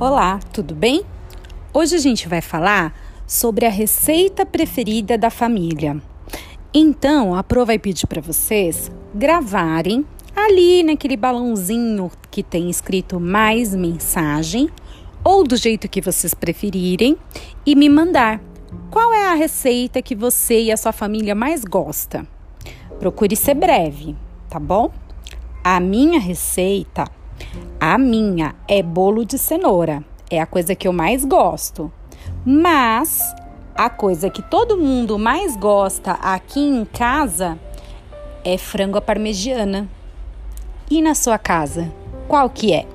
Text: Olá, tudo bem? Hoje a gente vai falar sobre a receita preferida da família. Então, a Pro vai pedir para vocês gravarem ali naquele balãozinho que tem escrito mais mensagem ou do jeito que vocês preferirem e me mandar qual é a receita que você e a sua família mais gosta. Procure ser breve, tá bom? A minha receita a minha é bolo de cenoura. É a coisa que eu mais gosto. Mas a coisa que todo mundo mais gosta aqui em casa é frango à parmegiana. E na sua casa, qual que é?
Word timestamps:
Olá, 0.00 0.38
tudo 0.52 0.76
bem? 0.76 1.02
Hoje 1.74 1.96
a 1.96 1.98
gente 1.98 2.28
vai 2.28 2.40
falar 2.40 2.94
sobre 3.26 3.66
a 3.66 3.68
receita 3.68 4.46
preferida 4.46 5.18
da 5.18 5.28
família. 5.28 6.00
Então, 6.72 7.34
a 7.34 7.42
Pro 7.42 7.66
vai 7.66 7.80
pedir 7.80 8.06
para 8.06 8.20
vocês 8.20 8.92
gravarem 9.12 10.06
ali 10.36 10.84
naquele 10.84 11.16
balãozinho 11.16 12.12
que 12.30 12.44
tem 12.44 12.70
escrito 12.70 13.18
mais 13.18 13.74
mensagem 13.74 14.70
ou 15.24 15.42
do 15.42 15.56
jeito 15.56 15.88
que 15.88 16.00
vocês 16.00 16.32
preferirem 16.32 17.16
e 17.66 17.74
me 17.74 17.88
mandar 17.88 18.40
qual 18.92 19.12
é 19.12 19.26
a 19.26 19.34
receita 19.34 20.00
que 20.00 20.14
você 20.14 20.62
e 20.62 20.70
a 20.70 20.76
sua 20.76 20.92
família 20.92 21.34
mais 21.34 21.64
gosta. 21.64 22.24
Procure 23.00 23.34
ser 23.34 23.54
breve, 23.54 24.14
tá 24.48 24.60
bom? 24.60 24.92
A 25.64 25.80
minha 25.80 26.20
receita 26.20 27.04
a 27.80 27.96
minha 27.96 28.56
é 28.66 28.82
bolo 28.82 29.24
de 29.24 29.38
cenoura. 29.38 30.02
É 30.30 30.40
a 30.40 30.46
coisa 30.46 30.74
que 30.74 30.88
eu 30.88 30.92
mais 30.92 31.24
gosto. 31.24 31.92
Mas 32.44 33.34
a 33.74 33.88
coisa 33.88 34.28
que 34.28 34.42
todo 34.42 34.76
mundo 34.76 35.18
mais 35.18 35.56
gosta 35.56 36.12
aqui 36.12 36.60
em 36.60 36.84
casa 36.84 37.58
é 38.44 38.58
frango 38.58 38.98
à 38.98 39.00
parmegiana. 39.00 39.88
E 40.90 41.00
na 41.00 41.14
sua 41.14 41.38
casa, 41.38 41.92
qual 42.26 42.50
que 42.50 42.72
é? 42.72 42.86